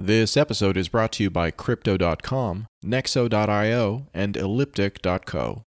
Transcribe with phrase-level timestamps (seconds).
[0.00, 5.62] This episode is brought to you by Crypto.com, Nexo.io, and Elliptic.co.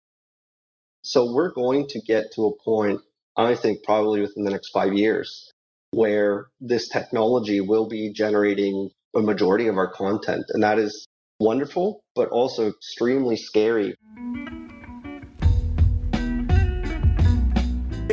[1.02, 3.00] So we're going to get to a point,
[3.36, 5.50] I think probably within the next five years,
[5.90, 10.44] where this technology will be generating a majority of our content.
[10.50, 11.08] And that is
[11.40, 13.96] wonderful, but also extremely scary.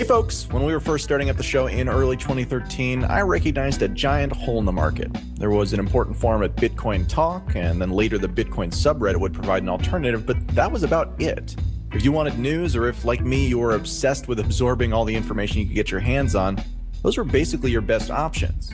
[0.08, 3.89] Folks, when we were first starting up the show in early 2013, I recognized a
[3.89, 5.11] giant hole in the market.
[5.36, 9.33] There was an important forum at Bitcoin Talk, and then later the Bitcoin subreddit would
[9.33, 11.58] provide an alternative, but that was about it.
[11.91, 15.14] If you wanted news, or if, like me, you were obsessed with absorbing all the
[15.14, 16.58] information you could get your hands on,
[17.03, 18.73] those were basically your best options.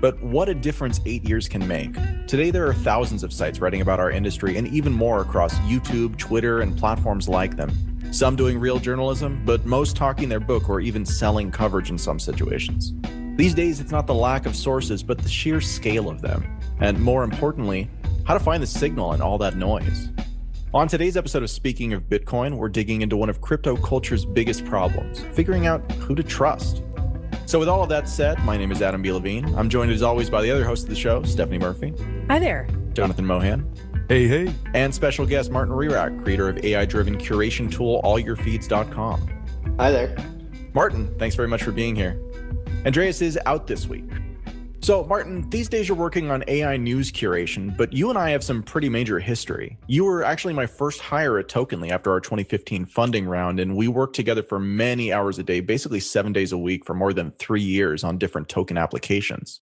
[0.00, 1.94] But what a difference eight years can make.
[2.26, 6.18] Today, there are thousands of sites writing about our industry and even more across YouTube,
[6.18, 7.91] Twitter, and platforms like them.
[8.12, 12.18] Some doing real journalism, but most talking their book or even selling coverage in some
[12.18, 12.92] situations.
[13.38, 16.44] These days, it's not the lack of sources, but the sheer scale of them.
[16.80, 17.88] And more importantly,
[18.26, 20.10] how to find the signal in all that noise.
[20.74, 24.66] On today's episode of Speaking of Bitcoin, we're digging into one of crypto culture's biggest
[24.66, 26.82] problems figuring out who to trust.
[27.46, 29.10] So, with all of that said, my name is Adam B.
[29.10, 29.54] Levine.
[29.54, 31.94] I'm joined as always by the other host of the show, Stephanie Murphy.
[32.28, 32.68] Hi there.
[32.92, 33.66] Jonathan Mohan.
[34.08, 34.54] Hey, hey.
[34.74, 39.28] And special guest Martin Rirak, creator of AI driven curation tool allyourfeeds.com.
[39.78, 40.16] Hi there.
[40.74, 42.20] Martin, thanks very much for being here.
[42.84, 44.04] Andreas is out this week.
[44.80, 48.42] So, Martin, these days you're working on AI news curation, but you and I have
[48.42, 49.78] some pretty major history.
[49.86, 53.86] You were actually my first hire at Tokenly after our 2015 funding round, and we
[53.86, 57.30] worked together for many hours a day, basically seven days a week for more than
[57.30, 59.60] three years on different token applications.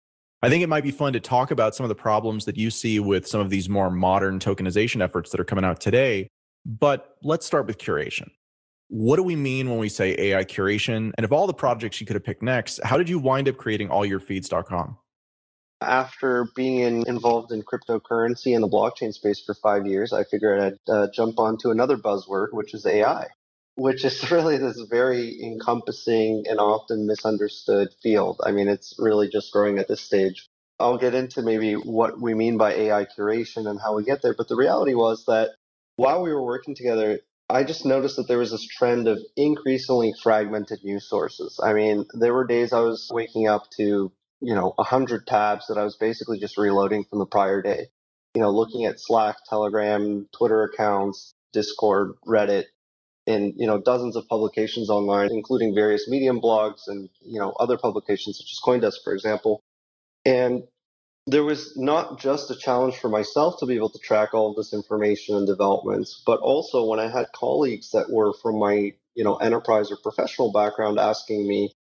[0.45, 2.71] I think it might be fun to talk about some of the problems that you
[2.71, 6.29] see with some of these more modern tokenization efforts that are coming out today.
[6.67, 8.29] But let's start with curation.
[8.89, 11.13] What do we mean when we say AI curation?
[11.17, 13.57] And of all the projects you could have picked next, how did you wind up
[13.57, 14.99] creating allyourfeeds.com?
[15.81, 20.93] After being involved in cryptocurrency and the blockchain space for five years, I figured I'd
[20.93, 23.29] uh, jump onto another buzzword, which is AI,
[23.77, 28.41] which is really this very encompassing and often misunderstood field.
[28.45, 30.49] I mean, it's really just growing at this stage.
[30.79, 34.35] I'll get into maybe what we mean by AI curation and how we get there.
[34.35, 35.51] But the reality was that
[35.97, 40.15] while we were working together, I just noticed that there was this trend of increasingly
[40.23, 41.61] fragmented news sources.
[41.63, 44.11] I mean, there were days I was waking up to
[44.43, 47.87] you know, a hundred tabs that I was basically just reloading from the prior day.
[48.35, 52.65] You know, looking at Slack, Telegram, Twitter accounts, Discord, Reddit,
[53.27, 57.79] and you know, dozens of publications online, including various Medium blogs and you know other
[57.79, 59.63] publications such as CoinDesk, for example.
[60.25, 60.65] And
[61.27, 64.57] there was not just a challenge for myself to be able to track all of
[64.57, 69.25] this information and developments, but also when I had colleagues that were from my you
[69.25, 71.73] know enterprise or professional background asking me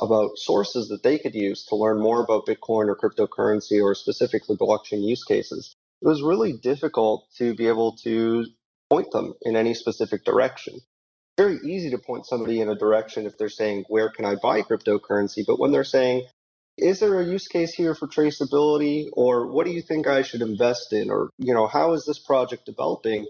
[0.00, 4.56] about sources that they could use to learn more about Bitcoin or cryptocurrency or specifically
[4.56, 5.74] blockchain use cases.
[6.00, 8.46] It was really difficult to be able to
[8.90, 10.80] point them in any specific direction.
[11.38, 14.62] Very easy to point somebody in a direction if they're saying, Where can I buy
[14.62, 15.44] cryptocurrency?
[15.46, 16.26] But when they're saying,
[16.76, 19.08] Is there a use case here for traceability?
[19.12, 21.10] Or what do you think I should invest in?
[21.10, 23.28] Or, you know, how is this project developing?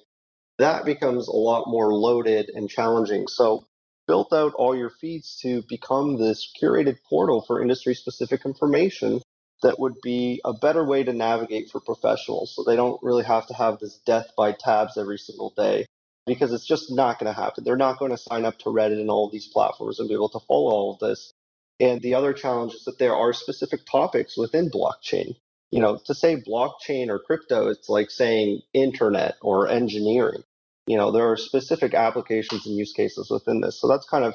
[0.57, 3.29] That becomes a lot more loaded and challenging.
[3.29, 3.67] So
[4.07, 9.21] built out all your feeds to become this curated portal for industry specific information
[9.63, 13.47] that would be a better way to navigate for professionals so they don't really have
[13.49, 15.85] to have this death by tabs every single day
[16.29, 17.65] because it's just not going to happen.
[17.65, 20.31] They're not going to sign up to Reddit and all these platforms and be able
[20.31, 21.33] to follow all of this.
[21.81, 25.37] And the other challenge is that there are specific topics within blockchain.
[25.73, 30.45] You know, to say blockchain or crypto, it's like saying internet or engineering
[30.89, 33.81] you know, there are specific applications and use cases within this.
[33.81, 34.35] So that's kind of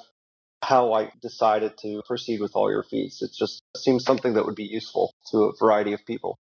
[0.63, 3.21] how I decided to proceed with all your feeds.
[3.23, 6.37] It just seems something that would be useful to a variety of people.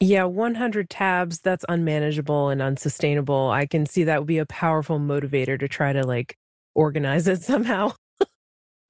[0.00, 3.50] Yeah, 100 tabs, that's unmanageable and unsustainable.
[3.50, 6.36] I can see that would be a powerful motivator to try to like
[6.74, 7.92] organize it somehow.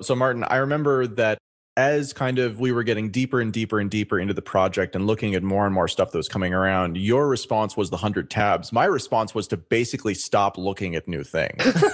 [0.00, 1.38] so, Martin, I remember that
[1.76, 5.06] as kind of we were getting deeper and deeper and deeper into the project and
[5.06, 8.31] looking at more and more stuff that was coming around, your response was the 100
[8.31, 8.73] tabs.
[8.73, 11.62] My response was to basically stop looking at new things.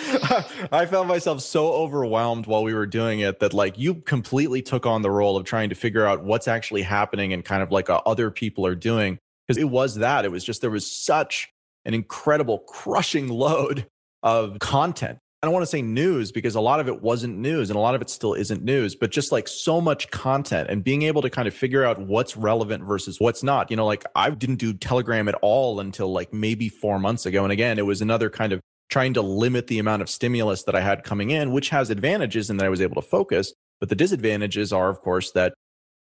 [0.72, 4.86] I found myself so overwhelmed while we were doing it that like you completely took
[4.86, 7.90] on the role of trying to figure out what's actually happening and kind of like
[7.90, 11.48] uh, other people are doing because it was that it was just there was such
[11.84, 13.86] an incredible crushing load
[14.22, 17.70] of content I don't want to say news because a lot of it wasn't news
[17.70, 20.84] and a lot of it still isn't news, but just like so much content and
[20.84, 23.70] being able to kind of figure out what's relevant versus what's not.
[23.70, 27.42] You know, like I didn't do Telegram at all until like maybe four months ago.
[27.42, 28.60] And again, it was another kind of
[28.90, 32.50] trying to limit the amount of stimulus that I had coming in, which has advantages
[32.50, 33.54] in that I was able to focus.
[33.78, 35.54] But the disadvantages are, of course, that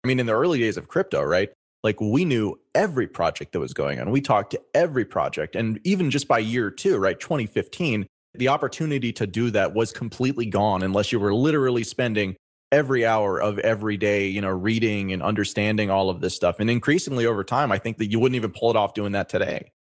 [0.04, 1.50] I mean, in the early days of crypto, right?
[1.84, 4.10] Like we knew every project that was going on.
[4.10, 5.54] We talked to every project.
[5.54, 7.20] And even just by year two, right?
[7.20, 12.36] 2015, the opportunity to do that was completely gone unless you were literally spending
[12.70, 16.60] every hour of every day, you know, reading and understanding all of this stuff.
[16.60, 19.28] And increasingly over time, I think that you wouldn't even pull it off doing that
[19.28, 19.72] today.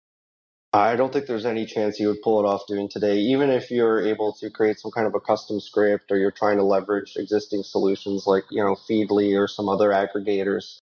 [0.73, 3.71] I don't think there's any chance you would pull it off doing today, even if
[3.71, 7.15] you're able to create some kind of a custom script or you're trying to leverage
[7.17, 10.79] existing solutions like, you know, Feedly or some other aggregators.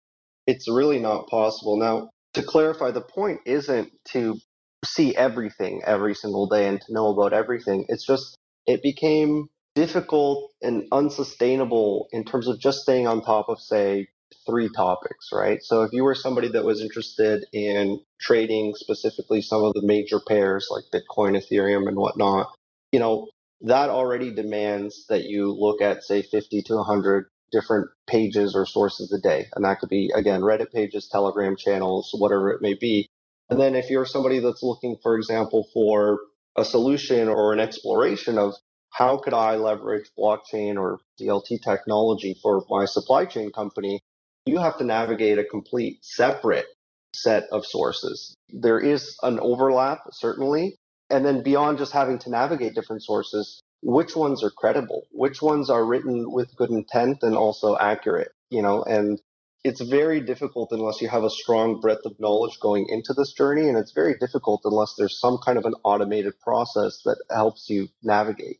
[0.46, 1.76] It's really not possible.
[1.76, 4.38] Now, to clarify, the point isn't to
[4.84, 7.86] see everything every single day and to know about everything.
[7.88, 8.36] It's just,
[8.66, 14.08] it became difficult and unsustainable in terms of just staying on top of, say,
[14.46, 15.62] three topics, right?
[15.62, 20.20] So if you were somebody that was interested in trading specifically some of the major
[20.26, 22.52] pairs like Bitcoin, Ethereum, and whatnot,
[22.92, 23.28] you know,
[23.62, 29.12] that already demands that you look at, say, 50 to 100 different pages or sources
[29.12, 29.46] a day.
[29.54, 33.08] And that could be, again, Reddit pages, Telegram channels, whatever it may be.
[33.50, 36.20] And then if you're somebody that's looking, for example, for
[36.56, 38.54] a solution or an exploration of
[38.90, 44.00] how could I leverage blockchain or DLT technology for my supply chain company,
[44.46, 46.66] you have to navigate a complete separate
[47.14, 48.34] set of sources.
[48.48, 50.76] There is an overlap, certainly.
[51.10, 55.06] And then beyond just having to navigate different sources, which ones are credible?
[55.10, 58.32] Which ones are written with good intent and also accurate?
[58.50, 59.20] You know, and
[59.64, 63.68] it's very difficult unless you have a strong breadth of knowledge going into this journey.
[63.68, 67.88] And it's very difficult unless there's some kind of an automated process that helps you
[68.02, 68.58] navigate.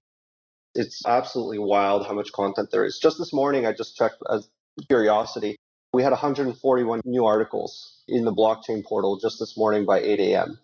[0.75, 2.99] It's absolutely wild how much content there is.
[3.03, 4.49] Just this morning, I just checked as
[4.89, 5.57] curiosity.
[5.93, 10.59] We had 141 new articles in the blockchain portal just this morning by 8 a.m.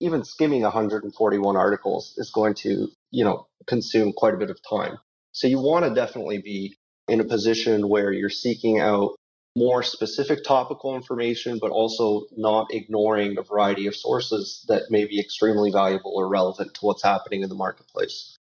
[0.00, 4.98] Even skimming 141 articles is going to, you know, consume quite a bit of time.
[5.30, 9.14] So you want to definitely be in a position where you're seeking out
[9.56, 15.20] more specific topical information, but also not ignoring a variety of sources that may be
[15.20, 18.36] extremely valuable or relevant to what's happening in the marketplace.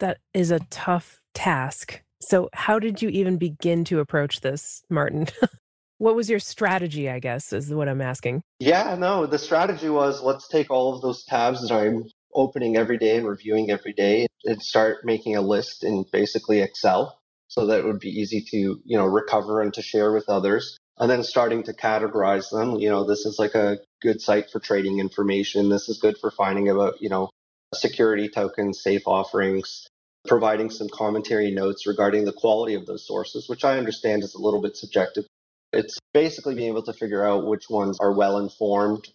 [0.00, 2.02] That is a tough task.
[2.20, 5.28] So, how did you even begin to approach this, Martin?
[5.98, 8.42] what was your strategy, I guess, is what I'm asking.
[8.58, 12.98] Yeah, no, the strategy was let's take all of those tabs that I'm opening every
[12.98, 17.80] day and reviewing every day and start making a list in basically Excel so that
[17.80, 20.78] it would be easy to you know recover and to share with others.
[20.98, 24.60] And then starting to categorize them you know this is like a good site for
[24.60, 25.68] trading information.
[25.68, 27.30] This is good for finding about you know
[27.74, 29.86] security tokens safe offerings
[30.26, 34.40] providing some commentary notes regarding the quality of those sources which i understand is a
[34.40, 35.24] little bit subjective.
[35.72, 39.08] It's basically being able to figure out which ones are well informed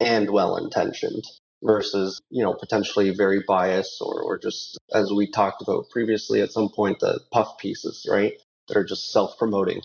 [0.00, 1.24] and well intentioned
[1.62, 6.52] versus you know potentially very biased or, or just as we talked about previously at
[6.52, 8.34] some point the puff pieces right
[8.68, 9.82] that are just self-promoting.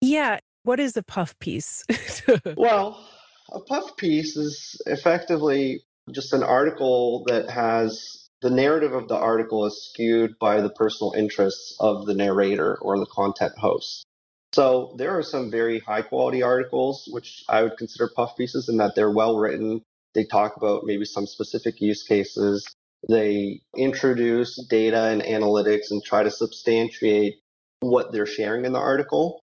[0.00, 0.38] Yeah.
[0.62, 1.84] What is a puff piece?
[2.56, 3.04] Well
[3.52, 9.64] a puff piece is effectively just an article that has the narrative of the article
[9.66, 14.04] is skewed by the personal interests of the narrator or the content host.
[14.52, 18.78] So there are some very high quality articles which i would consider puff pieces in
[18.78, 19.82] that they're well written
[20.16, 22.66] they talk about maybe some specific use cases.
[23.08, 27.34] They introduce data and analytics and try to substantiate
[27.80, 29.40] what they're sharing in the article.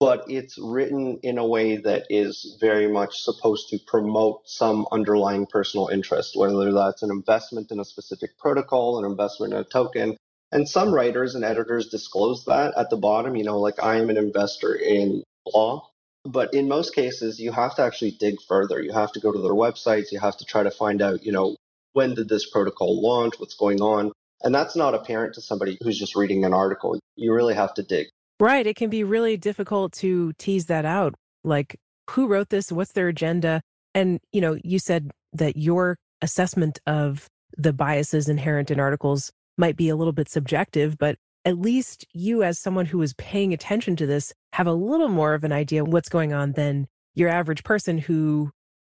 [0.00, 5.46] But it's written in a way that is very much supposed to promote some underlying
[5.46, 10.16] personal interest, whether that's an investment in a specific protocol, an investment in a token.
[10.52, 14.10] And some writers and editors disclose that at the bottom, you know, like I am
[14.10, 15.82] an investor in blah
[16.24, 18.80] but in most cases, you have to actually dig further.
[18.80, 20.12] You have to go to their websites.
[20.12, 21.56] You have to try to find out, you know,
[21.92, 23.34] when did this protocol launch?
[23.38, 24.12] What's going on?
[24.42, 26.98] And that's not apparent to somebody who's just reading an article.
[27.16, 28.08] You really have to dig.
[28.38, 28.66] Right.
[28.66, 31.14] It can be really difficult to tease that out.
[31.44, 31.76] Like,
[32.10, 32.72] who wrote this?
[32.72, 33.60] What's their agenda?
[33.94, 39.76] And, you know, you said that your assessment of the biases inherent in articles might
[39.76, 43.96] be a little bit subjective, but at least you, as someone who is paying attention
[43.96, 47.64] to this, have a little more of an idea what's going on than your average
[47.64, 48.50] person who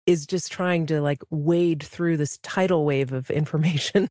[0.07, 4.09] is just trying to like wade through this tidal wave of information.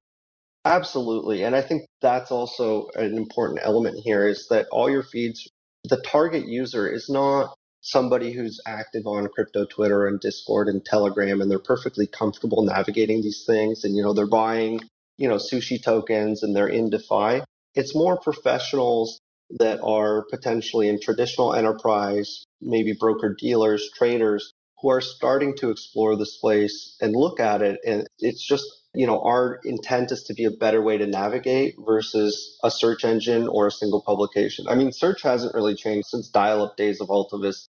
[0.65, 1.43] Absolutely.
[1.43, 5.47] And I think that's also an important element here is that all your feeds,
[5.83, 11.39] the target user is not somebody who's active on crypto Twitter and Discord and Telegram
[11.39, 14.79] and they're perfectly comfortable navigating these things and you know they're buying,
[15.17, 17.43] you know, sushi tokens and they're in DeFi.
[17.75, 19.19] It's more professionals
[19.59, 26.15] that are potentially in traditional enterprise, maybe broker dealers, traders who are starting to explore
[26.15, 28.65] this place and look at it and it's just
[28.95, 33.03] you know, our intent is to be a better way to navigate versus a search
[33.03, 34.67] engine or a single publication.
[34.67, 37.67] I mean, search hasn't really changed since dial up days of AltaVista.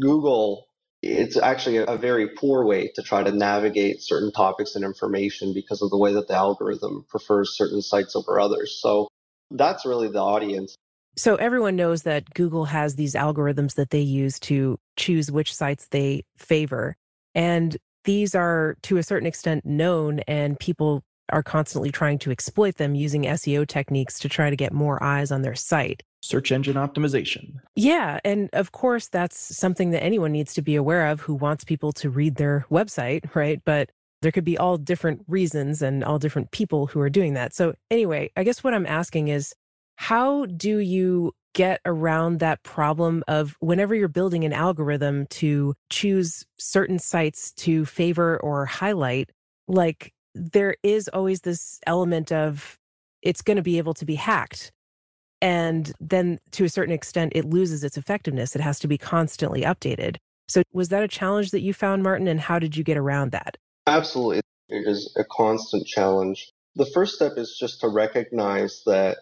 [0.00, 0.66] Google,
[1.00, 5.80] it's actually a very poor way to try to navigate certain topics and information because
[5.80, 8.78] of the way that the algorithm prefers certain sites over others.
[8.82, 9.08] So
[9.50, 10.76] that's really the audience.
[11.16, 15.88] So everyone knows that Google has these algorithms that they use to choose which sites
[15.88, 16.96] they favor.
[17.34, 22.76] And these are to a certain extent known and people are constantly trying to exploit
[22.76, 26.02] them using SEO techniques to try to get more eyes on their site.
[26.22, 27.54] Search engine optimization.
[27.76, 28.18] Yeah.
[28.24, 31.92] And of course, that's something that anyone needs to be aware of who wants people
[31.94, 33.60] to read their website, right?
[33.64, 33.90] But
[34.22, 37.54] there could be all different reasons and all different people who are doing that.
[37.54, 39.54] So, anyway, I guess what I'm asking is
[39.96, 46.44] how do you get around that problem of whenever you're building an algorithm to choose
[46.58, 49.30] certain sites to favor or highlight,
[49.66, 52.78] like there is always this element of
[53.22, 54.70] it's going to be able to be hacked.
[55.40, 58.54] And then to a certain extent, it loses its effectiveness.
[58.54, 60.16] It has to be constantly updated.
[60.48, 62.26] So, was that a challenge that you found, Martin?
[62.26, 63.56] And how did you get around that?
[63.88, 64.40] Absolutely.
[64.68, 66.50] It is a constant challenge.
[66.76, 69.18] The first step is just to recognize that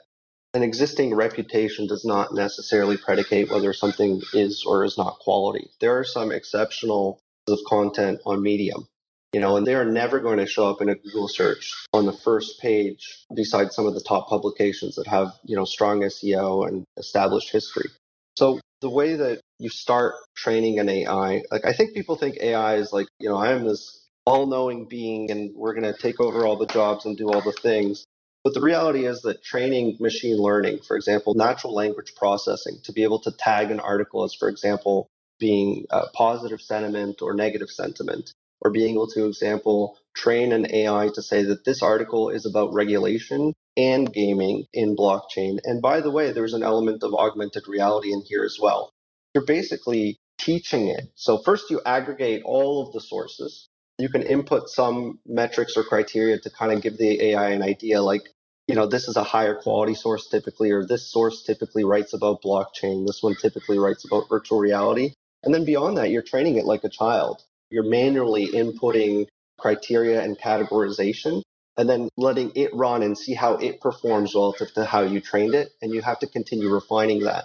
[0.55, 5.69] an existing reputation does not necessarily predicate whether something is or is not quality.
[5.81, 8.87] There are some exceptional of content on Medium,
[9.33, 12.07] you know, and they are never going to show up in a Google search on
[12.07, 16.67] the first page beside some of the top publications that have, you know, strong SEO
[16.67, 17.91] and established history.
[18.37, 22.77] So the way that you start training an AI, like I think people think AI
[22.77, 26.47] is like, you know, I am this all-knowing being and we're going to take over
[26.47, 28.05] all the jobs and do all the things.
[28.45, 33.03] But the reality is that training machine learning, for example, natural language processing, to be
[33.03, 38.33] able to tag an article as, for example, being uh, positive sentiment or negative sentiment,
[38.61, 42.73] or being able to, example, train an AI to say that this article is about
[42.73, 45.59] regulation and gaming in blockchain.
[45.65, 48.91] And by the way, there's an element of augmented reality in here as well.
[49.35, 51.05] You're basically teaching it.
[51.15, 53.69] So first you aggregate all of the sources.
[53.99, 58.03] You can input some metrics or criteria to kind of give the AI an idea
[58.03, 58.29] like
[58.67, 62.43] you know, this is a higher quality source typically, or this source typically writes about
[62.43, 63.07] blockchain.
[63.07, 65.13] This one typically writes about virtual reality.
[65.45, 67.43] And then beyond that, you're training it like a child.
[67.71, 71.43] You're manually inputting criteria and categorization
[71.77, 75.55] and then letting it run and see how it performs relative to how you trained
[75.55, 75.71] it.
[75.81, 77.45] And you have to continue refining that.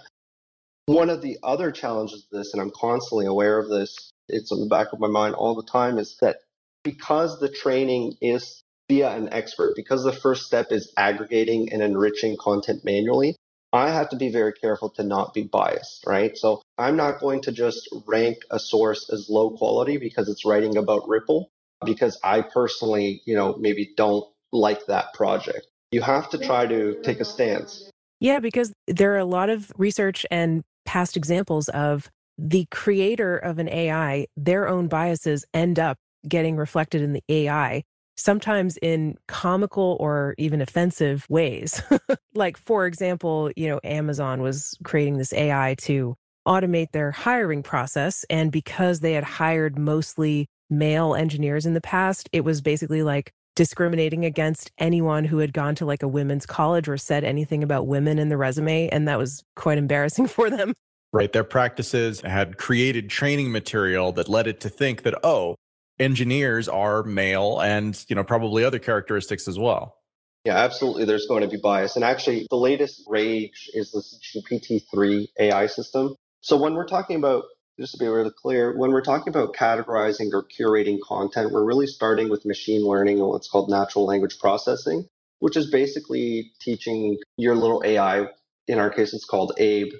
[0.86, 4.60] One of the other challenges of this, and I'm constantly aware of this, it's on
[4.60, 6.36] the back of my mind all the time, is that
[6.82, 12.36] because the training is via an expert because the first step is aggregating and enriching
[12.38, 13.36] content manually.
[13.72, 16.36] I have to be very careful to not be biased, right?
[16.36, 20.76] So I'm not going to just rank a source as low quality because it's writing
[20.76, 21.48] about Ripple
[21.84, 25.66] because I personally, you know, maybe don't like that project.
[25.90, 27.88] You have to try to take a stance.
[28.20, 33.58] Yeah, because there are a lot of research and past examples of the creator of
[33.58, 35.98] an AI, their own biases end up
[36.28, 37.82] getting reflected in the AI
[38.16, 41.82] sometimes in comical or even offensive ways.
[42.34, 46.14] like, for example, you know, Amazon was creating this AI to
[46.46, 48.24] automate their hiring process.
[48.28, 53.32] And because they had hired mostly male engineers in the past, it was basically like
[53.54, 57.86] discriminating against anyone who had gone to like a women's college or said anything about
[57.86, 58.88] women in the resume.
[58.88, 60.74] And that was quite embarrassing for them.
[61.12, 61.32] Right.
[61.32, 65.56] Their practices had created training material that led it to think that, oh,
[65.98, 69.96] engineers are male and you know probably other characteristics as well
[70.44, 75.28] yeah absolutely there's going to be bias and actually the latest rage is this gpt-3
[75.38, 77.44] ai system so when we're talking about
[77.78, 81.86] just to be really clear when we're talking about categorizing or curating content we're really
[81.86, 85.06] starting with machine learning and what's called natural language processing
[85.40, 88.26] which is basically teaching your little ai
[88.66, 89.92] in our case it's called abe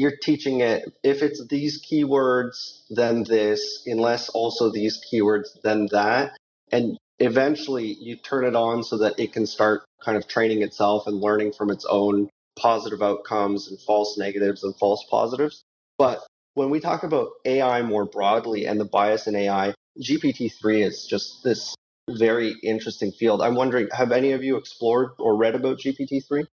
[0.00, 6.32] you're teaching it if it's these keywords, then this, unless also these keywords, then that.
[6.72, 11.06] And eventually you turn it on so that it can start kind of training itself
[11.06, 15.62] and learning from its own positive outcomes and false negatives and false positives.
[15.98, 21.06] But when we talk about AI more broadly and the bias in AI, GPT-3 is
[21.06, 21.74] just this
[22.08, 23.42] very interesting field.
[23.42, 26.46] I'm wondering, have any of you explored or read about GPT-3?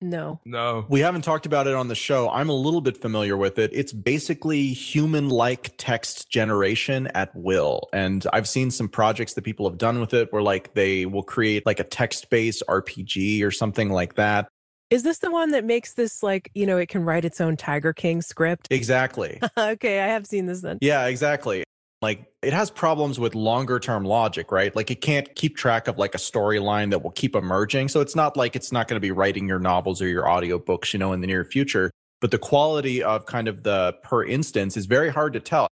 [0.00, 0.40] No.
[0.44, 0.84] No.
[0.88, 2.28] We haven't talked about it on the show.
[2.28, 3.70] I'm a little bit familiar with it.
[3.72, 7.88] It's basically human like text generation at will.
[7.92, 11.22] And I've seen some projects that people have done with it where like they will
[11.22, 14.48] create like a text based RPG or something like that.
[14.88, 17.56] Is this the one that makes this like, you know, it can write its own
[17.56, 18.68] Tiger King script?
[18.70, 19.40] Exactly.
[19.58, 20.78] okay, I have seen this then.
[20.80, 21.64] Yeah, exactly.
[22.02, 24.74] Like it has problems with longer term logic, right?
[24.76, 27.88] Like it can't keep track of like a storyline that will keep emerging.
[27.88, 30.92] So it's not like it's not going to be writing your novels or your audiobooks,
[30.92, 31.90] you know, in the near future.
[32.20, 35.68] But the quality of kind of the per instance is very hard to tell.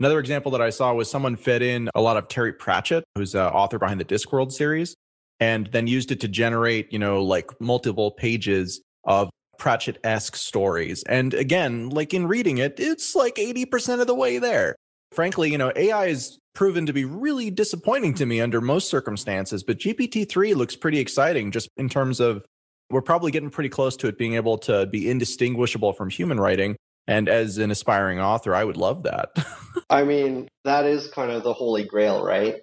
[0.00, 3.32] Another example that I saw was someone fed in a lot of Terry Pratchett, who's
[3.32, 4.94] the author behind the Discworld series,
[5.40, 11.04] and then used it to generate, you know, like multiple pages of Pratchett esque stories.
[11.04, 14.74] And again, like in reading it, it's like 80% of the way there
[15.14, 19.62] frankly, you know, AI is proven to be really disappointing to me under most circumstances,
[19.62, 22.44] but GPT-3 looks pretty exciting just in terms of
[22.90, 26.76] we're probably getting pretty close to it being able to be indistinguishable from human writing.
[27.06, 29.30] And as an aspiring author, I would love that.
[29.90, 32.56] I mean, that is kind of the holy grail, right?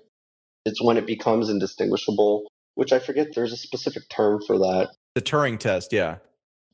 [0.65, 4.89] It's when it becomes indistinguishable, which I forget there's a specific term for that.
[5.15, 6.17] The Turing test, yeah.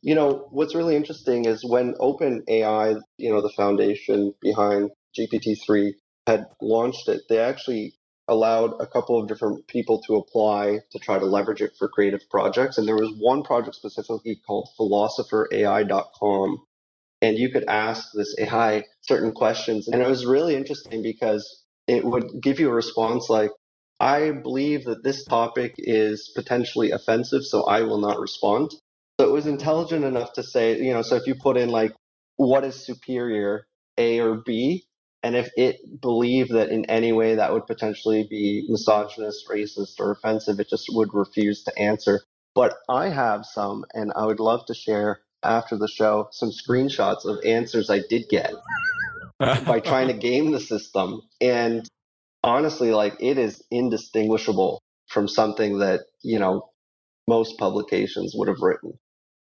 [0.01, 5.93] You know, what's really interesting is when OpenAI, you know, the foundation behind GPT-3
[6.25, 7.93] had launched it, they actually
[8.27, 12.29] allowed a couple of different people to apply to try to leverage it for creative
[12.29, 12.77] projects.
[12.77, 16.57] And there was one project specifically called philosopherai.com.
[17.21, 19.87] And you could ask this AI certain questions.
[19.87, 23.51] And it was really interesting because it would give you a response like,
[23.99, 28.71] I believe that this topic is potentially offensive, so I will not respond.
[29.19, 31.93] So it was intelligent enough to say, you know, so if you put in like,
[32.35, 33.65] what is superior,
[33.97, 34.85] A or B,
[35.23, 40.11] and if it believed that in any way that would potentially be misogynist, racist, or
[40.11, 42.21] offensive, it just would refuse to answer.
[42.53, 47.25] But I have some, and I would love to share after the show some screenshots
[47.25, 48.53] of answers I did get
[49.39, 51.21] by trying to game the system.
[51.41, 51.87] And
[52.43, 56.69] honestly, like it is indistinguishable from something that, you know,
[57.27, 58.97] most publications would have written.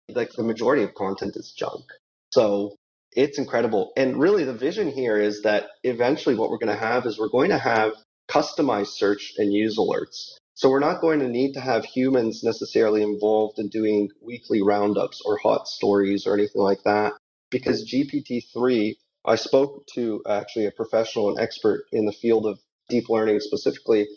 [0.10, 1.84] Like the majority of content is junk.
[2.32, 2.76] So
[3.18, 3.92] it's incredible.
[3.98, 7.30] And really, the vision here is that eventually what we're going to have is we're
[7.30, 7.94] going to have
[8.30, 10.36] customized search and use alerts.
[10.54, 15.22] So we're not going to need to have humans necessarily involved in doing weekly roundups
[15.26, 17.14] or hot stories or anything like that.
[17.50, 23.10] Because GPT-3, I spoke to actually a professional and expert in the field of deep
[23.10, 24.08] learning specifically,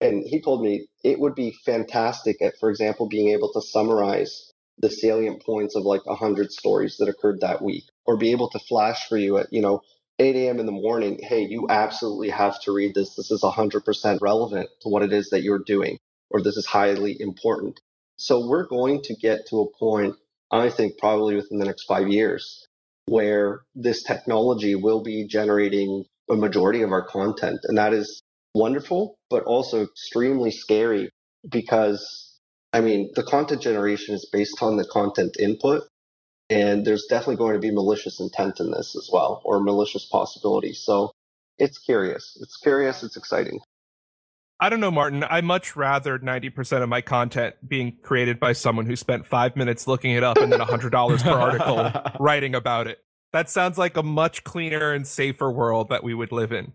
[0.00, 4.50] and he told me it would be fantastic at, for example, being able to summarize
[4.78, 8.58] the salient points of like 100 stories that occurred that week or be able to
[8.58, 9.82] flash for you at you know
[10.18, 13.14] 8 a.m in the morning hey you absolutely have to read this.
[13.14, 15.98] This is 100% relevant to what it is that you're doing
[16.30, 17.80] or this is highly important.
[18.16, 20.14] So we're going to get to a point
[20.50, 22.66] i think probably within the next five years
[23.06, 28.22] where this technology will be generating a majority of our content and that is
[28.54, 31.10] wonderful but also extremely scary
[31.50, 32.23] because
[32.74, 35.84] I mean, the content generation is based on the content input,
[36.50, 40.82] and there's definitely going to be malicious intent in this as well, or malicious possibilities.
[40.84, 41.12] So
[41.56, 42.36] it's curious.
[42.42, 43.04] It's curious.
[43.04, 43.60] It's exciting.
[44.58, 45.22] I don't know, Martin.
[45.22, 49.86] I much rather 90% of my content being created by someone who spent five minutes
[49.86, 52.98] looking it up and then $100 per article writing about it.
[53.32, 56.72] That sounds like a much cleaner and safer world that we would live in.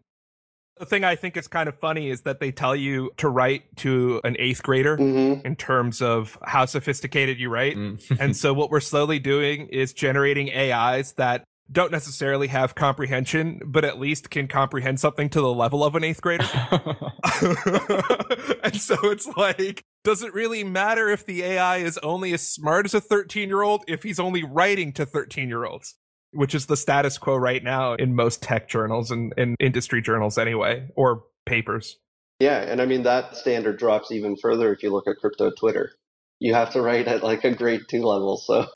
[0.80, 3.76] The thing I think is kind of funny is that they tell you to write
[3.78, 5.46] to an eighth grader mm-hmm.
[5.46, 7.76] in terms of how sophisticated you write.
[7.76, 8.02] Mm.
[8.20, 13.86] and so what we're slowly doing is generating AIs that don't necessarily have comprehension, but
[13.86, 16.44] at least can comprehend something to the level of an eighth grader.
[18.64, 22.86] and so it's like, does it really matter if the AI is only as smart
[22.86, 25.96] as a 13 year old if he's only writing to 13 year olds?
[26.32, 30.38] Which is the status quo right now in most tech journals and, and industry journals
[30.38, 31.98] anyway, or papers.
[32.40, 35.92] Yeah, and I mean that standard drops even further if you look at crypto Twitter.
[36.40, 38.38] You have to write at like a grade two level.
[38.38, 38.68] So,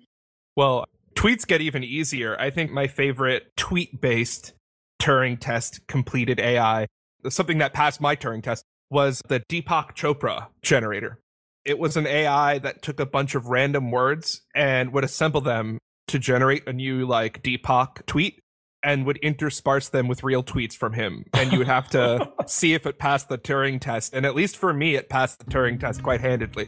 [0.57, 2.37] well, tweets get even easier.
[2.39, 4.53] I think my favorite tweet based
[5.01, 6.87] Turing test completed AI,
[7.29, 11.19] something that passed my Turing test, was the Deepak Chopra generator.
[11.65, 15.77] It was an AI that took a bunch of random words and would assemble them
[16.07, 18.39] to generate a new like Deepak tweet
[18.83, 21.25] and would intersperse them with real tweets from him.
[21.33, 24.13] And you would have to see if it passed the Turing test.
[24.13, 26.67] And at least for me, it passed the Turing test quite handedly.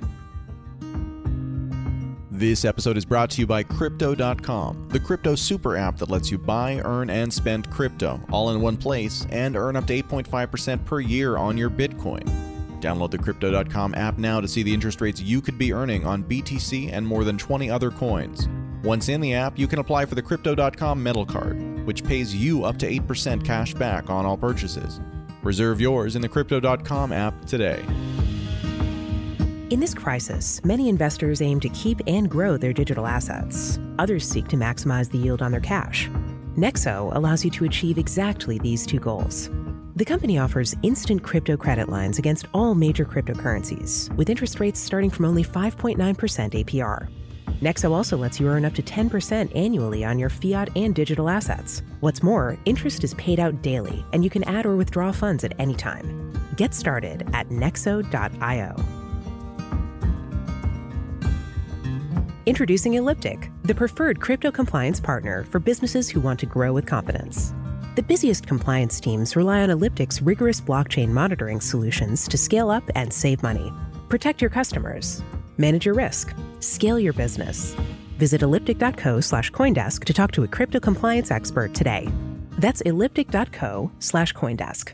[2.31, 6.37] This episode is brought to you by Crypto.com, the crypto super app that lets you
[6.37, 10.99] buy, earn, and spend crypto all in one place and earn up to 8.5% per
[10.99, 12.25] year on your Bitcoin.
[12.81, 16.25] Download the Crypto.com app now to see the interest rates you could be earning on
[16.25, 18.49] BTC and more than 20 other coins.
[18.85, 22.63] Once in the app, you can apply for the Crypto.com metal card, which pays you
[22.63, 25.01] up to 8% cash back on all purchases.
[25.41, 27.83] Reserve yours in the Crypto.com app today.
[29.71, 33.79] In this crisis, many investors aim to keep and grow their digital assets.
[33.97, 36.07] Others seek to maximize the yield on their cash.
[36.55, 39.49] Nexo allows you to achieve exactly these two goals.
[39.95, 45.09] The company offers instant crypto credit lines against all major cryptocurrencies, with interest rates starting
[45.09, 47.09] from only 5.9% APR.
[47.65, 51.81] Nexo also lets you earn up to 10% annually on your fiat and digital assets.
[51.99, 55.59] What's more, interest is paid out daily, and you can add or withdraw funds at
[55.59, 56.31] any time.
[56.57, 58.75] Get started at nexo.io.
[62.45, 67.55] Introducing Elliptic, the preferred crypto compliance partner for businesses who want to grow with confidence.
[67.95, 73.11] The busiest compliance teams rely on Elliptic's rigorous blockchain monitoring solutions to scale up and
[73.11, 73.73] save money.
[74.07, 75.23] Protect your customers,
[75.57, 77.75] manage your risk, scale your business.
[78.17, 82.07] Visit elliptic.co slash Coindesk to talk to a crypto compliance expert today.
[82.57, 84.93] That's elliptic.co slash Coindesk.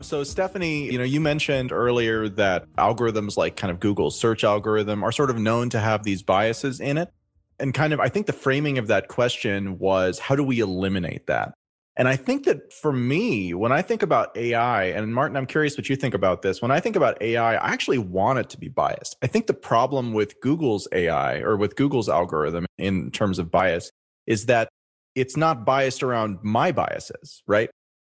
[0.00, 5.02] So, Stephanie, you know, you mentioned earlier that algorithms like kind of Google's search algorithm
[5.02, 7.08] are sort of known to have these biases in it.
[7.58, 11.26] And kind of, I think the framing of that question was how do we eliminate
[11.26, 11.54] that?
[11.96, 15.78] And I think that for me, when I think about AI, and Martin, I'm curious
[15.78, 16.60] what you think about this.
[16.60, 19.16] When I think about AI, I actually want it to be biased.
[19.22, 23.90] I think the problem with Google's AI or with Google's algorithm in terms of bias
[24.26, 24.68] is that
[25.14, 27.70] it's not biased around my biases, right?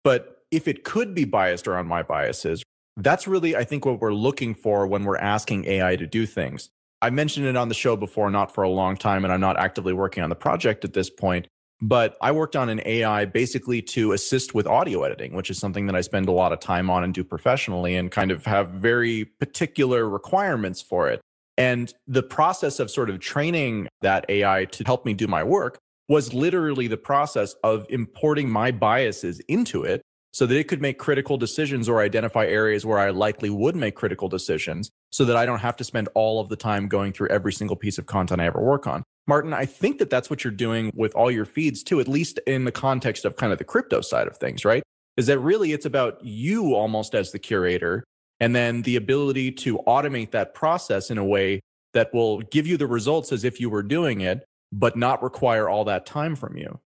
[0.04, 2.62] But if it could be biased around my biases,
[2.98, 6.68] that's really, I think, what we're looking for when we're asking AI to do things.
[7.00, 9.58] I mentioned it on the show before, not for a long time, and I'm not
[9.58, 11.46] actively working on the project at this point.
[11.82, 15.86] But I worked on an AI basically to assist with audio editing, which is something
[15.86, 18.68] that I spend a lot of time on and do professionally and kind of have
[18.68, 21.20] very particular requirements for it.
[21.56, 25.78] And the process of sort of training that AI to help me do my work
[26.08, 30.98] was literally the process of importing my biases into it so that it could make
[30.98, 35.46] critical decisions or identify areas where I likely would make critical decisions so that I
[35.46, 38.40] don't have to spend all of the time going through every single piece of content
[38.40, 39.02] I ever work on.
[39.30, 42.40] Martin, I think that that's what you're doing with all your feeds too, at least
[42.48, 44.82] in the context of kind of the crypto side of things, right?
[45.16, 48.02] Is that really it's about you almost as the curator
[48.40, 51.60] and then the ability to automate that process in a way
[51.94, 55.68] that will give you the results as if you were doing it, but not require
[55.68, 56.80] all that time from you.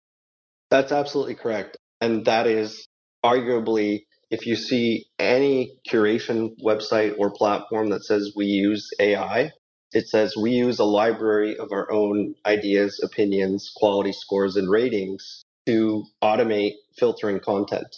[0.71, 1.77] That's absolutely correct.
[1.99, 2.88] And that is
[3.23, 3.99] arguably,
[4.32, 9.51] if you see any curation website or platform that says we use AI,
[9.93, 15.43] it says we use a library of our own ideas, opinions, quality scores, and ratings
[15.65, 17.95] to automate filtering content.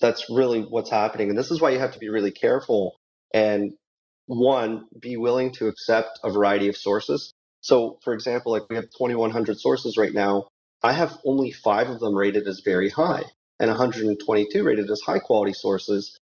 [0.00, 1.30] That's really what's happening.
[1.30, 2.96] And this is why you have to be really careful
[3.32, 3.72] and
[4.26, 7.32] one, be willing to accept a variety of sources.
[7.60, 10.48] So, for example, like we have 2,100 sources right now.
[10.82, 13.24] I have only five of them rated as very high
[13.58, 16.18] and 122 rated as high quality sources.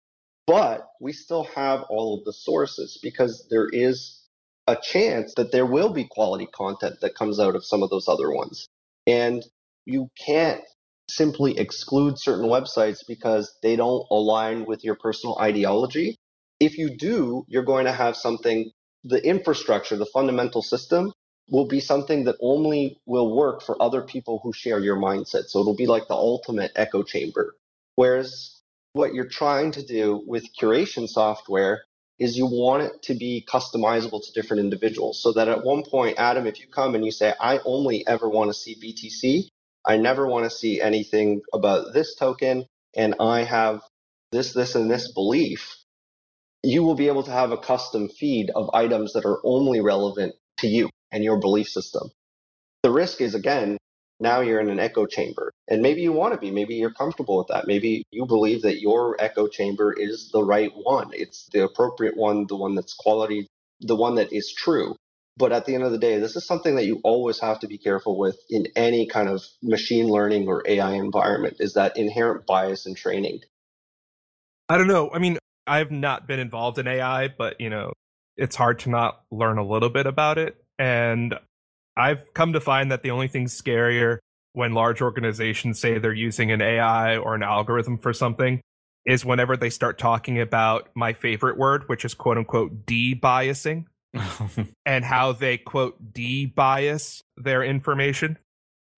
[0.46, 4.21] But we still have all of the sources because there is
[4.66, 8.08] a chance that there will be quality content that comes out of some of those
[8.08, 8.68] other ones.
[9.06, 9.42] And
[9.84, 10.62] you can't
[11.10, 16.16] simply exclude certain websites because they don't align with your personal ideology.
[16.60, 18.70] If you do, you're going to have something,
[19.04, 21.12] the infrastructure, the fundamental system
[21.50, 25.48] will be something that only will work for other people who share your mindset.
[25.48, 27.54] So it'll be like the ultimate echo chamber.
[27.96, 28.60] Whereas
[28.92, 31.82] what you're trying to do with curation software
[32.18, 36.18] is you want it to be customizable to different individuals so that at one point,
[36.18, 39.48] Adam, if you come and you say, I only ever want to see BTC,
[39.84, 43.82] I never want to see anything about this token, and I have
[44.30, 45.76] this, this, and this belief,
[46.62, 50.34] you will be able to have a custom feed of items that are only relevant
[50.58, 52.10] to you and your belief system.
[52.82, 53.78] The risk is, again,
[54.22, 55.52] now you're in an echo chamber.
[55.68, 57.66] And maybe you want to be, maybe you're comfortable with that.
[57.66, 61.10] Maybe you believe that your echo chamber is the right one.
[61.12, 63.48] It's the appropriate one, the one that's quality,
[63.80, 64.96] the one that is true.
[65.36, 67.66] But at the end of the day, this is something that you always have to
[67.66, 72.46] be careful with in any kind of machine learning or AI environment is that inherent
[72.46, 73.40] bias in training.
[74.68, 75.10] I don't know.
[75.12, 77.92] I mean, I've not been involved in AI, but you know,
[78.36, 80.56] it's hard to not learn a little bit about it.
[80.78, 81.34] And
[81.96, 84.18] I've come to find that the only thing scarier
[84.54, 88.60] when large organizations say they're using an AI or an algorithm for something
[89.04, 93.84] is whenever they start talking about my favorite word, which is quote unquote de-biasing
[94.86, 98.38] and how they quote de-bias their information.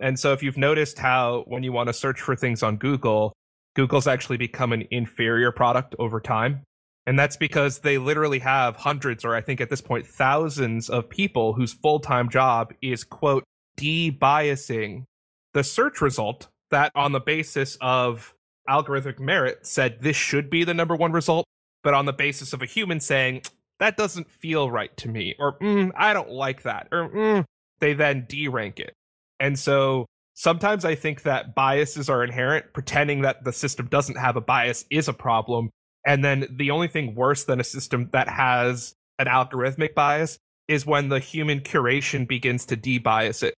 [0.01, 3.33] And so if you've noticed how when you want to search for things on Google,
[3.75, 6.63] Google's actually become an inferior product over time.
[7.07, 11.09] And that's because they literally have hundreds, or I think at this point, thousands of
[11.09, 13.45] people whose full time job is, quote,
[13.77, 15.05] de-biasing
[15.53, 18.35] the search result that on the basis of
[18.69, 21.47] algorithmic merit said this should be the number one result,
[21.83, 23.43] but on the basis of a human saying
[23.81, 27.45] that doesn't feel right to me, or mm, I don't like that, or mm,
[27.81, 28.95] they then derank it.
[29.41, 32.73] And so sometimes I think that biases are inherent.
[32.73, 35.71] Pretending that the system doesn't have a bias is a problem.
[36.07, 40.39] And then the only thing worse than a system that has an algorithmic bias
[40.69, 43.55] is when the human curation begins to debias it.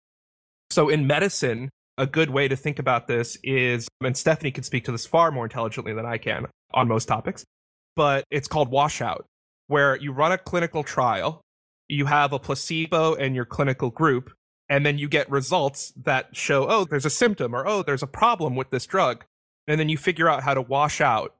[0.69, 4.85] So in medicine, a good way to think about this is, and Stephanie can speak
[4.85, 7.45] to this far more intelligently than I can on most topics,
[7.95, 9.25] but it's called washout,
[9.67, 11.41] where you run a clinical trial,
[11.87, 14.33] you have a placebo and your clinical group,
[14.67, 18.07] and then you get results that show, oh, there's a symptom or oh, there's a
[18.07, 19.23] problem with this drug.
[19.67, 21.35] And then you figure out how to wash out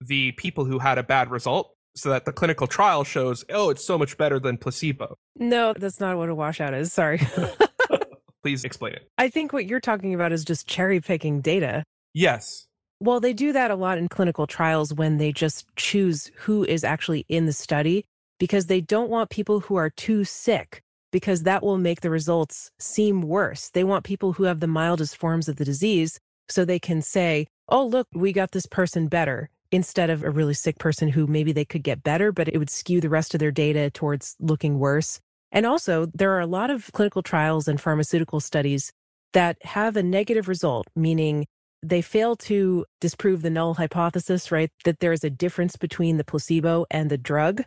[0.00, 3.84] the people who had a bad result so that the clinical trial shows, oh, it's
[3.84, 5.16] so much better than placebo.
[5.36, 6.92] No, that's not what a washout is.
[6.92, 7.20] Sorry.
[8.42, 9.10] Please explain it.
[9.18, 11.82] I think what you're talking about is just cherry picking data.
[12.14, 12.66] Yes.
[13.00, 16.84] Well, they do that a lot in clinical trials when they just choose who is
[16.84, 18.04] actually in the study
[18.38, 20.80] because they don't want people who are too sick
[21.10, 23.70] because that will make the results seem worse.
[23.70, 27.46] They want people who have the mildest forms of the disease so they can say,
[27.68, 31.52] oh, look, we got this person better instead of a really sick person who maybe
[31.52, 34.78] they could get better, but it would skew the rest of their data towards looking
[34.78, 35.20] worse.
[35.52, 38.92] And also, there are a lot of clinical trials and pharmaceutical studies
[39.32, 41.46] that have a negative result, meaning
[41.82, 44.70] they fail to disprove the null hypothesis, right?
[44.84, 47.62] That there is a difference between the placebo and the drug.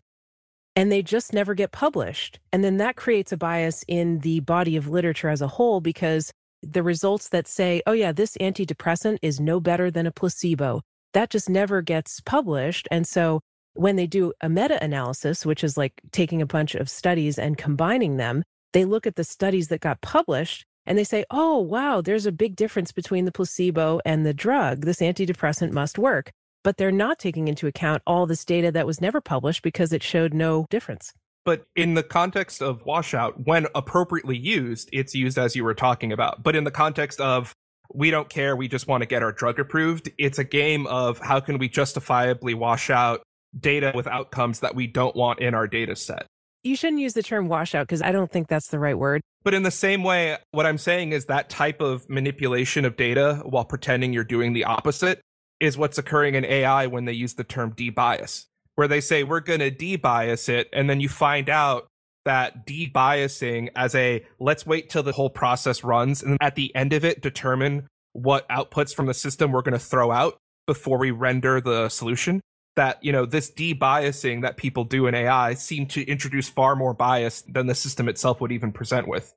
[0.75, 2.39] And they just never get published.
[2.51, 6.31] And then that creates a bias in the body of literature as a whole because
[6.61, 10.81] the results that say, oh, yeah, this antidepressant is no better than a placebo,
[11.13, 12.87] that just never gets published.
[12.91, 13.41] And so
[13.73, 17.57] when they do a meta analysis, which is like taking a bunch of studies and
[17.57, 18.43] combining them,
[18.73, 22.31] they look at the studies that got published and they say, oh, wow, there's a
[22.31, 24.85] big difference between the placebo and the drug.
[24.85, 26.31] This antidepressant must work.
[26.63, 30.03] But they're not taking into account all this data that was never published because it
[30.03, 31.11] showed no difference.
[31.43, 36.11] But in the context of washout, when appropriately used, it's used as you were talking
[36.11, 36.43] about.
[36.43, 37.55] But in the context of
[37.93, 41.19] we don't care, we just want to get our drug approved, it's a game of
[41.19, 43.21] how can we justifiably wash out
[43.59, 46.25] data with outcomes that we don't want in our data set.
[46.63, 49.21] You shouldn't use the term washout because I don't think that's the right word.
[49.43, 53.41] But in the same way, what I'm saying is that type of manipulation of data
[53.43, 55.21] while pretending you're doing the opposite
[55.59, 59.39] is what's occurring in AI when they use the term debias, where they say we're
[59.39, 60.69] going to debias it.
[60.71, 61.87] And then you find out
[62.25, 66.93] that debiasing as a let's wait till the whole process runs and at the end
[66.93, 71.11] of it determine what outputs from the system we're going to throw out before we
[71.11, 72.41] render the solution
[72.75, 76.93] that you know this debiasing that people do in AI seem to introduce far more
[76.93, 79.33] bias than the system itself would even present with.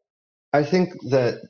[0.52, 1.48] I think that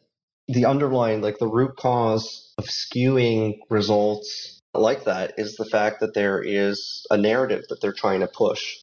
[0.48, 6.14] the underlying, like the root cause of skewing results like that is the fact that
[6.14, 8.76] there is a narrative that they're trying to push.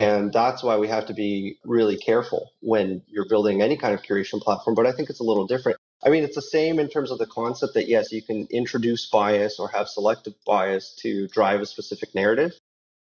[0.00, 4.02] And that's why we have to be really careful when you're building any kind of
[4.02, 4.74] curation platform.
[4.74, 5.78] But I think it's a little different.
[6.04, 9.08] I mean, it's the same in terms of the concept that yes, you can introduce
[9.08, 12.52] bias or have selective bias to drive a specific narrative.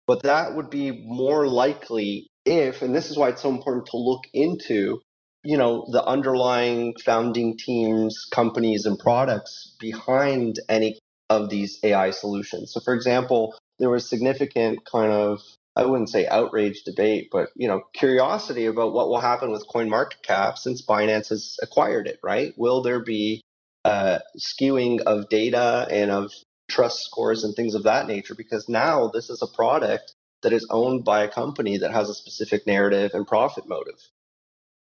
[0.05, 3.97] But that would be more likely if, and this is why it's so important to
[3.97, 5.01] look into,
[5.43, 10.97] you know, the underlying founding teams, companies, and products behind any
[11.29, 12.71] of these AI solutions.
[12.71, 15.41] So, for example, there was significant kind of
[15.77, 20.57] I wouldn't say outrage debate, but you know, curiosity about what will happen with CoinMarketCap
[20.57, 22.51] since Binance has acquired it, right?
[22.57, 23.43] Will there be
[23.85, 26.33] uh, skewing of data and of
[26.67, 28.33] trust scores and things of that nature?
[28.33, 32.15] Because now this is a product that is owned by a company that has a
[32.15, 33.99] specific narrative and profit motive.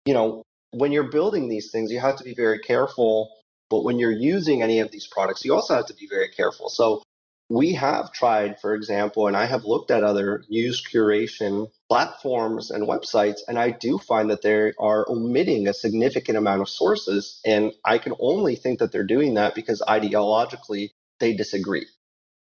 [0.05, 3.31] You know, when you're building these things, you have to be very careful.
[3.71, 6.69] But when you're using any of these products, you also have to be very careful.
[6.69, 7.01] So
[7.49, 12.87] we have tried, for example, and I have looked at other news curation platforms and
[12.87, 17.39] websites, and I do find that they are omitting a significant amount of sources.
[17.45, 21.85] And I can only think that they're doing that because ideologically they disagree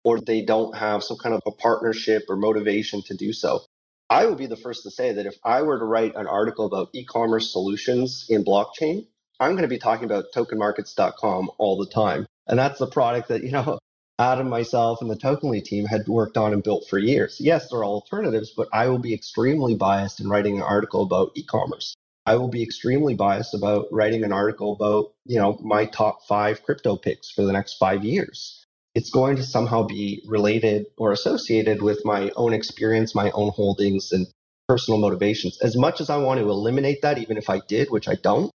[0.04, 3.60] or they don't have some kind of a partnership or motivation to do so.
[4.08, 6.66] I will be the first to say that if I were to write an article
[6.66, 9.06] about e commerce solutions in blockchain,
[9.38, 12.26] I'm going to be talking about tokenmarkets.com all the time.
[12.46, 13.78] And that's the product that, you know,
[14.20, 17.38] Adam, myself, and the Tokenly team had worked on and built for years.
[17.40, 21.33] Yes, there are alternatives, but I will be extremely biased in writing an article about
[21.37, 21.94] e-commerce.
[22.26, 26.62] I will be extremely biased about writing an article about, you know, my top five
[26.62, 28.62] crypto picks for the next five years.
[28.94, 34.12] It's going to somehow be related or associated with my own experience, my own holdings,
[34.12, 34.26] and
[34.68, 35.59] personal motivations.
[35.62, 38.50] As much as I want to eliminate that, even if I did, which I don't,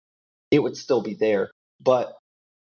[0.50, 1.50] it would still be there.
[1.80, 2.14] But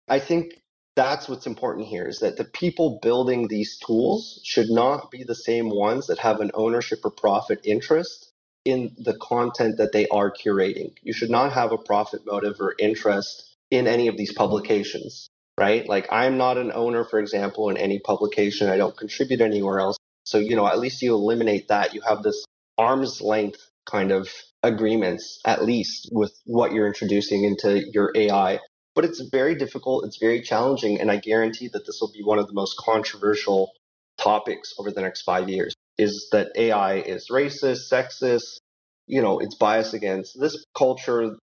[0.07, 0.60] I think
[0.97, 5.36] that's what's important here is that the people building these tools should not be the
[5.36, 8.31] same ones that have an ownership or profit interest
[8.65, 10.91] in the content that they are curating.
[11.03, 15.29] You should not have a profit motive or interest in any of these publications,
[15.60, 15.88] right?
[15.88, 18.67] Like I'm not an owner, for example, in any publication.
[18.67, 19.97] I don't contribute anywhere else.
[20.25, 21.93] So, you know, at least you eliminate that.
[21.93, 22.43] You have this
[22.75, 24.29] arm's length kind of
[24.63, 28.60] agreements, at least with what you're introducing into your AI
[28.97, 32.39] but it's very difficult, it's very challenging, and I guarantee that this will be one
[32.39, 33.69] of the most controversial
[34.17, 35.75] topics over the next five years.
[35.99, 38.57] Is that AI is racist, sexist,
[39.05, 41.38] you know, it's biased against this culture,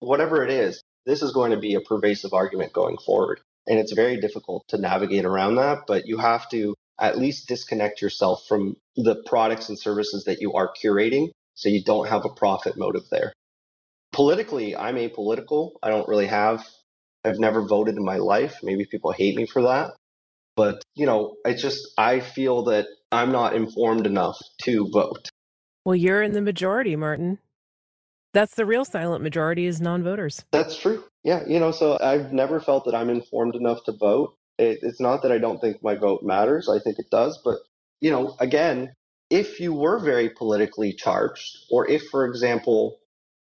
[0.00, 3.40] whatever it is, this is going to be a pervasive argument going forward.
[3.66, 8.02] And it's very difficult to navigate around that, but you have to at least disconnect
[8.02, 12.34] yourself from the products and services that you are curating so you don't have a
[12.34, 13.32] profit motive there.
[14.12, 15.72] Politically, I'm apolitical.
[15.82, 16.66] I don't really have
[17.24, 18.58] I've never voted in my life.
[18.62, 19.92] Maybe people hate me for that.
[20.56, 25.28] But, you know, I just, I feel that I'm not informed enough to vote.
[25.84, 27.38] Well, you're in the majority, Martin.
[28.34, 30.44] That's the real silent majority is non voters.
[30.50, 31.04] That's true.
[31.24, 31.44] Yeah.
[31.46, 34.34] You know, so I've never felt that I'm informed enough to vote.
[34.58, 36.68] It, it's not that I don't think my vote matters.
[36.68, 37.40] I think it does.
[37.44, 37.58] But,
[38.00, 38.92] you know, again,
[39.30, 42.98] if you were very politically charged, or if, for example,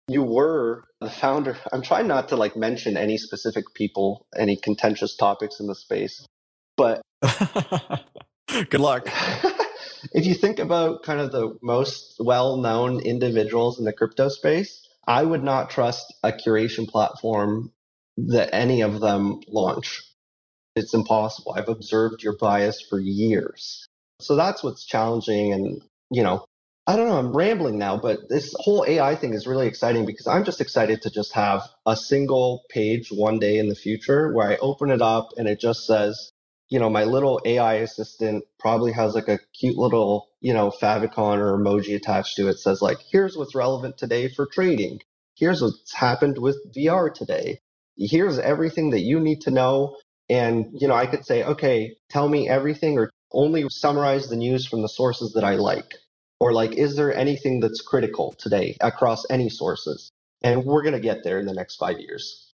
[0.08, 1.58] you were the founder.
[1.72, 6.26] I'm trying not to like mention any specific people, any contentious topics in the space,
[6.78, 7.02] but
[8.48, 9.10] good luck.
[10.13, 15.24] if you think about kind of the most well-known individuals in the crypto space, I
[15.24, 17.72] would not trust a curation platform
[18.18, 20.04] that any of them launch.
[20.76, 21.54] It's impossible.
[21.56, 23.88] I've observed your bias for years.
[24.20, 26.46] So that's what's challenging and you know
[26.88, 30.28] I don't know, I'm rambling now, but this whole AI thing is really exciting because
[30.28, 34.50] I'm just excited to just have a single page one day in the future where
[34.50, 36.32] I open it up and it just says,
[36.69, 41.39] you know, my little AI assistant probably has like a cute little, you know, favicon
[41.39, 42.60] or emoji attached to it.
[42.60, 45.00] says like, here's what's relevant today for trading.
[45.36, 47.62] Here's what's happened with VR today.
[47.98, 49.98] Here's everything that you need to know.
[50.30, 54.67] And, you know, I could say, okay, tell me everything or only summarize the news
[54.67, 55.95] from the sources that I like
[56.46, 60.12] or like, is there anything that's critical today across any sources?
[60.44, 62.54] And we're going to get there in the next five years.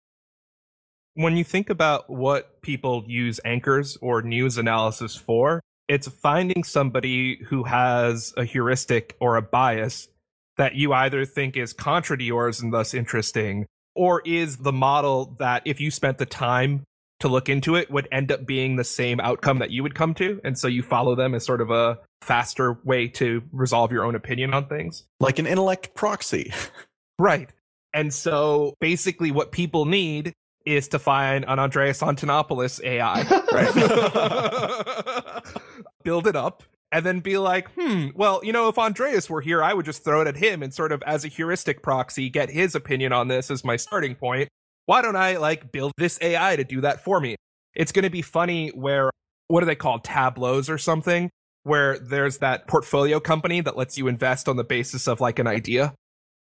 [1.16, 7.44] When you think about what people use anchors or news analysis for, it's finding somebody
[7.50, 10.08] who has a heuristic or a bias
[10.56, 15.36] that you either think is contra to yours and thus interesting, or is the model
[15.40, 16.86] that if you spent the time
[17.22, 20.14] to look into it would end up being the same outcome that you would come
[20.16, 20.40] to.
[20.44, 24.16] And so you follow them as sort of a faster way to resolve your own
[24.16, 25.06] opinion on things.
[25.20, 26.54] Like an intellect proxy.
[27.20, 27.50] right.
[27.94, 30.34] And so basically what people need
[30.66, 35.44] is to find an Andreas Antonopoulos AI, right?
[36.04, 39.64] Build it up and then be like, hmm, well, you know, if Andreas were here,
[39.64, 42.50] I would just throw it at him and sort of as a heuristic proxy, get
[42.50, 44.50] his opinion on this as my starting point
[44.86, 47.36] why don't I like build this AI to do that for me?
[47.74, 49.10] It's going to be funny where,
[49.48, 50.04] what are they called?
[50.04, 51.30] Tableaus or something,
[51.64, 55.48] where there's that portfolio company that lets you invest on the basis of like an
[55.48, 55.94] idea.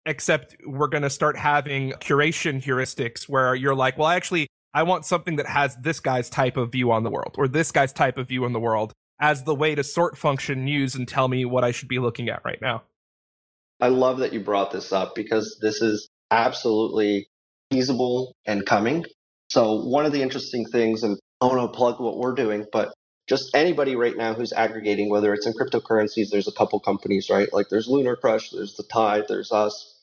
[0.05, 5.05] Except we're going to start having curation heuristics where you're like, well, actually, I want
[5.05, 8.17] something that has this guy's type of view on the world or this guy's type
[8.17, 11.45] of view on the world as the way to sort function news and tell me
[11.45, 12.83] what I should be looking at right now.
[13.79, 17.27] I love that you brought this up because this is absolutely
[17.74, 19.04] feasible and coming.
[19.50, 22.94] So one of the interesting things, and I want to plug what we're doing, but
[23.28, 27.52] just anybody right now who's aggregating, whether it's in cryptocurrencies, there's a couple companies, right?
[27.52, 30.02] Like there's LunarCrush, there's the Tide, there's us.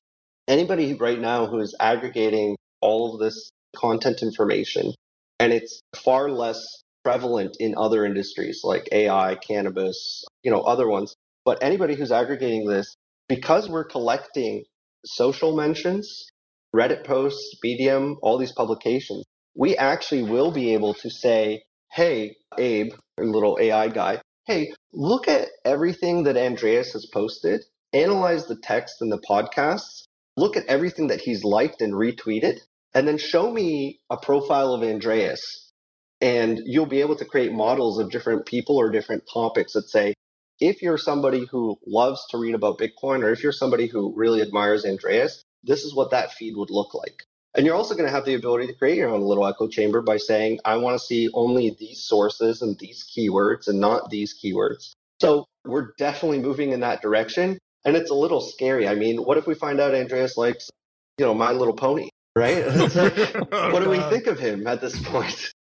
[0.48, 4.92] Anybody right now who is aggregating all of this content information,
[5.38, 11.14] and it's far less prevalent in other industries like AI, cannabis, you know, other ones.
[11.44, 12.94] But anybody who's aggregating this,
[13.28, 14.64] because we're collecting
[15.04, 16.26] social mentions
[16.74, 21.62] Reddit posts, Medium, all these publications, we actually will be able to say,
[21.92, 27.62] hey, Abe, little AI guy, hey, look at everything that Andreas has posted
[27.92, 30.04] analyze the text and the podcasts,
[30.36, 32.58] look at everything that he's liked and retweeted,
[32.94, 35.72] and then show me a profile of Andreas.
[36.20, 40.14] And you'll be able to create models of different people or different topics that say,
[40.60, 44.42] if you're somebody who loves to read about Bitcoin, or if you're somebody who really
[44.42, 47.24] admires Andreas, this is what that feed would look like.
[47.54, 50.02] And you're also going to have the ability to create your own little echo chamber
[50.02, 54.38] by saying, I want to see only these sources and these keywords and not these
[54.40, 54.92] keywords.
[55.20, 57.58] So we're definitely moving in that direction.
[57.84, 58.86] And it's a little scary.
[58.86, 60.70] I mean, what if we find out Andreas likes,
[61.18, 62.64] you know, My Little Pony, right?
[63.52, 65.52] Oh, what do we think of him at this point?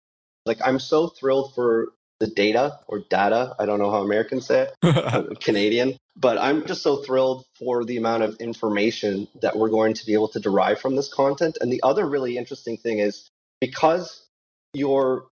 [0.45, 1.93] Like, I'm so thrilled for
[2.23, 3.53] the data or data.
[3.59, 5.97] I don't know how Americans say it, Canadian.
[6.15, 10.15] But I'm just so thrilled for the amount of information that we're going to be
[10.15, 11.59] able to derive from this content.
[11.61, 13.29] And the other really interesting thing is
[13.61, 14.25] because
[14.73, 15.27] you're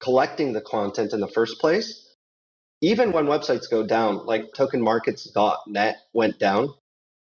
[0.00, 2.14] collecting the content in the first place,
[2.82, 6.74] even when websites go down, like tokenmarkets.net went down,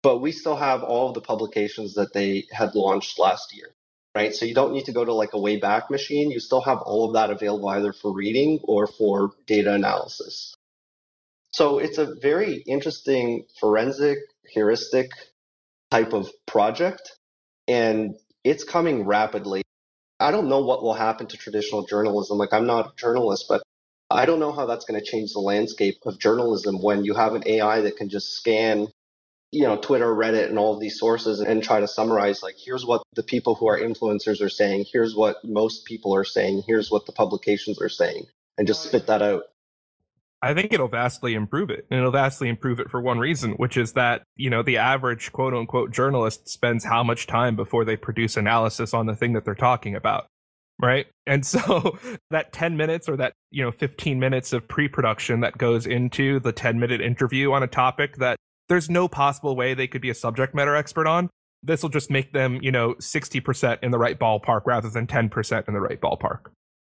[0.03, 3.73] but we still have all of the publications that they had launched last year,
[4.15, 4.33] right?
[4.35, 6.31] So you don't need to go to like a Wayback Machine.
[6.31, 10.53] You still have all of that available either for reading or for data analysis.
[11.51, 15.11] So it's a very interesting forensic heuristic
[15.89, 17.17] type of project,
[17.67, 19.61] and it's coming rapidly.
[20.19, 22.37] I don't know what will happen to traditional journalism.
[22.37, 23.61] Like, I'm not a journalist, but
[24.09, 27.33] I don't know how that's going to change the landscape of journalism when you have
[27.33, 28.87] an AI that can just scan,
[29.51, 32.85] you know, Twitter, Reddit, and all of these sources and try to summarize like, here's
[32.85, 36.89] what the people who are influencers are saying, here's what most people are saying, here's
[36.89, 38.25] what the publications are saying,
[38.57, 39.43] and just spit that out.
[40.43, 41.85] I think it'll vastly improve it.
[41.91, 45.31] And it'll vastly improve it for one reason, which is that, you know, the average
[45.31, 49.45] quote unquote journalist spends how much time before they produce analysis on the thing that
[49.45, 50.27] they're talking about
[50.81, 51.97] right and so
[52.31, 56.51] that 10 minutes or that you know 15 minutes of pre-production that goes into the
[56.51, 58.37] 10 minute interview on a topic that
[58.69, 61.29] there's no possible way they could be a subject matter expert on
[61.63, 65.67] this will just make them you know 60% in the right ballpark rather than 10%
[65.67, 66.51] in the right ballpark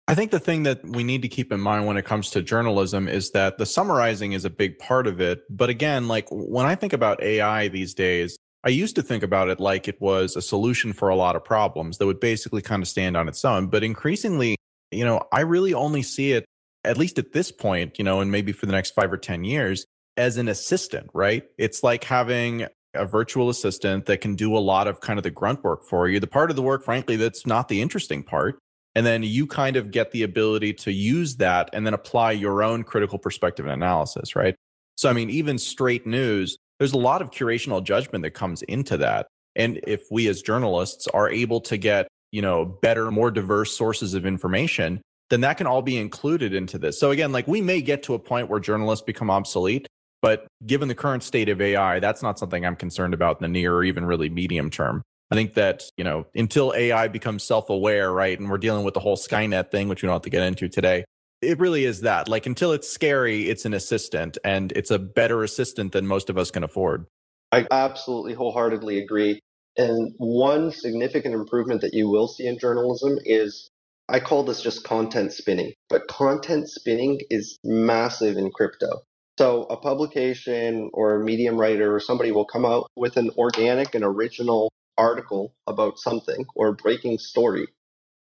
[0.08, 2.42] I think the thing that we need to keep in mind when it comes to
[2.42, 5.44] journalism is that the summarizing is a big part of it.
[5.50, 9.50] But again, like when I think about AI these days, I used to think about
[9.50, 12.82] it like it was a solution for a lot of problems that would basically kind
[12.82, 13.68] of stand on its own.
[13.68, 14.58] But increasingly,
[14.92, 16.44] you know, I really only see it,
[16.84, 19.46] at least at this point, you know, and maybe for the next five or 10
[19.46, 19.86] years,
[20.18, 21.44] as an assistant, right?
[21.58, 25.32] It's like having a virtual assistant that can do a lot of kind of the
[25.32, 26.20] grunt work for you.
[26.20, 28.60] The part of the work, frankly, that's not the interesting part.
[28.96, 32.62] And then you kind of get the ability to use that and then apply your
[32.62, 34.56] own critical perspective and analysis, right?
[34.96, 38.98] So, I mean, even straight news, there's a lot of curational judgment that comes into
[38.98, 39.28] that.
[39.56, 44.14] And if we as journalists are able to get, you know, better, more diverse sources
[44.14, 47.00] of information, then that can all be included into this.
[47.00, 49.88] So again, like we may get to a point where journalists become obsolete,
[50.24, 53.50] but given the current state of AI, that's not something I'm concerned about in the
[53.50, 55.04] near or even really medium term.
[55.30, 58.94] I think that, you know, until AI becomes self aware, right, and we're dealing with
[58.94, 61.04] the whole Skynet thing, which we don't have to get into today,
[61.42, 62.30] it really is that.
[62.30, 66.38] Like until it's scary, it's an assistant and it's a better assistant than most of
[66.38, 67.06] us can afford.
[67.52, 69.42] I absolutely wholeheartedly agree.
[69.76, 73.70] And one significant improvement that you will see in journalism is
[74.08, 79.02] I call this just content spinning, but content spinning is massive in crypto.
[79.38, 83.96] So a publication or a medium writer or somebody will come out with an organic
[83.96, 87.68] and original article about something or a breaking story.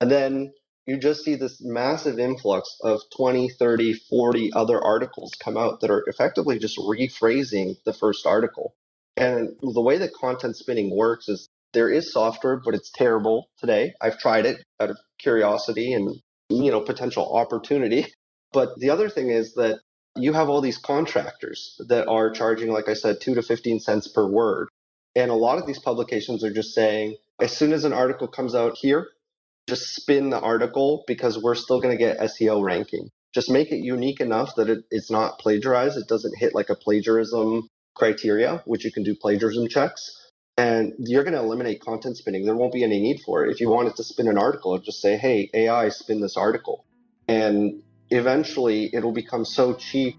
[0.01, 0.53] And then
[0.87, 5.91] you just see this massive influx of 20, 30, 40 other articles come out that
[5.91, 8.75] are effectively just rephrasing the first article.
[9.17, 13.93] And the way that content spinning works is there is software, but it's terrible today.
[14.01, 16.15] I've tried it out of curiosity and
[16.49, 18.07] you know potential opportunity.
[18.53, 19.79] But the other thing is that
[20.15, 24.07] you have all these contractors that are charging, like I said, two to 15 cents
[24.07, 24.69] per word.
[25.15, 28.55] And a lot of these publications are just saying, as soon as an article comes
[28.55, 29.07] out here,
[29.67, 33.09] just spin the article because we're still going to get SEO ranking.
[33.33, 35.97] Just make it unique enough that it, it's not plagiarized.
[35.97, 40.21] It doesn't hit like a plagiarism criteria, which you can do plagiarism checks.
[40.57, 42.45] And you're going to eliminate content spinning.
[42.45, 43.51] There won't be any need for it.
[43.51, 46.85] If you wanted to spin an article, just say, hey, AI, spin this article.
[47.27, 50.15] And eventually it'll become so cheap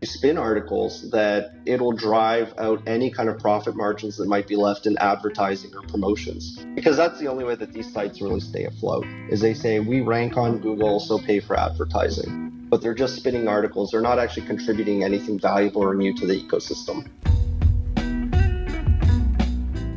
[0.00, 4.56] to spin articles that it'll drive out any kind of profit margins that might be
[4.56, 6.58] left in advertising or promotions.
[6.74, 9.06] Because that's the only way that these sites really stay afloat.
[9.30, 12.66] Is they say we rank on Google, so pay for advertising.
[12.68, 13.90] But they're just spinning articles.
[13.90, 17.08] They're not actually contributing anything valuable or new to the ecosystem.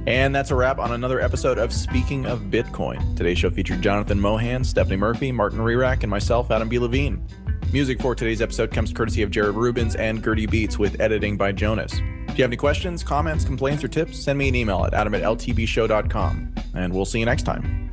[0.09, 3.15] And that's a wrap on another episode of Speaking of Bitcoin.
[3.15, 6.79] Today's show featured Jonathan Mohan, Stephanie Murphy, Martin Rirak, and myself, Adam B.
[6.79, 7.23] Levine.
[7.71, 11.51] Music for today's episode comes courtesy of Jared Rubens and Gertie Beats with editing by
[11.51, 11.93] Jonas.
[12.27, 15.13] If you have any questions, comments, complaints, or tips, send me an email at adam
[15.13, 16.55] at ltbshow.com.
[16.73, 17.88] And we'll see you next time.